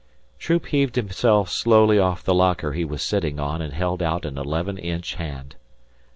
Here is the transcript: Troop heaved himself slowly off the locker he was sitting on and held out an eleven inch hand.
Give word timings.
Troop 0.39 0.65
heaved 0.65 0.95
himself 0.95 1.47
slowly 1.51 1.99
off 1.99 2.23
the 2.23 2.33
locker 2.33 2.73
he 2.73 2.83
was 2.83 3.03
sitting 3.03 3.39
on 3.39 3.61
and 3.61 3.71
held 3.71 4.01
out 4.01 4.25
an 4.25 4.35
eleven 4.35 4.79
inch 4.79 5.13
hand. 5.13 5.55